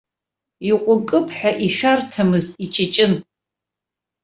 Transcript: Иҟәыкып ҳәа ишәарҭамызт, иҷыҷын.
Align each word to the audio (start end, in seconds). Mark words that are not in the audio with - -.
Иҟәыкып 0.69 1.27
ҳәа 1.37 1.51
ишәарҭамызт, 1.65 2.51
иҷыҷын. 2.63 3.13